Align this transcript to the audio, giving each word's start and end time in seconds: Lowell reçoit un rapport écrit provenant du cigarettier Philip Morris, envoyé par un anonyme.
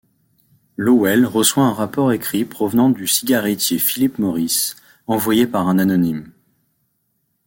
Lowell 0.77 1.27
reçoit 1.27 1.65
un 1.65 1.73
rapport 1.73 2.11
écrit 2.11 2.43
provenant 2.43 2.89
du 2.89 3.05
cigarettier 3.05 3.77
Philip 3.77 4.17
Morris, 4.17 4.73
envoyé 5.05 5.45
par 5.45 5.67
un 5.69 5.77
anonyme. 5.77 6.31